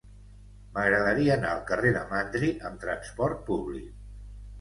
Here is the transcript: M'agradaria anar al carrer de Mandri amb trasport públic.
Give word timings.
M'agradaria 0.77 1.35
anar 1.35 1.51
al 1.57 1.61
carrer 1.71 1.91
de 1.97 2.01
Mandri 2.13 2.49
amb 2.71 2.81
trasport 2.87 3.45
públic. 3.51 3.93